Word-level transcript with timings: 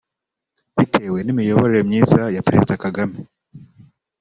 Bitewe 0.77 1.19
n’imiyoborere 1.23 1.81
myiza 1.89 2.19
ya 2.35 2.43
Perezida 2.45 2.79
Kagame 2.83 3.17